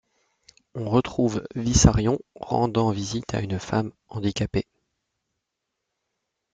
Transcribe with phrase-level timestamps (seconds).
[0.73, 4.65] On retrouve Vissarion rendant visite à une femme handicapée.